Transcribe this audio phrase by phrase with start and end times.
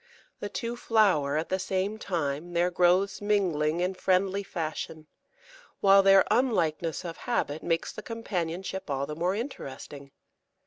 [0.39, 5.05] The two flower at the same time, their growths mingling in friendly fashion,
[5.79, 10.11] while their unlikeness of habit makes the companionship all the more interesting.